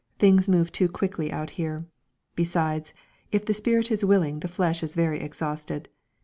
[0.17, 1.85] Things move too quickly out here
[2.35, 2.91] besides,
[3.31, 5.89] if the spirit is willing the flesh is very exhausted.